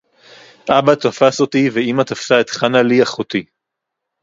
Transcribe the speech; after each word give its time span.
אַבָּא 0.75 0.95
תָּפַס 0.95 1.41
אוֹתִי 1.41 1.69
וְאִמָּא 1.73 2.03
תָּפְסָה 2.03 2.41
אֶת 2.41 2.49
חַנָה’לִי 2.49 3.01
אֲחוֹתִי 3.03 3.43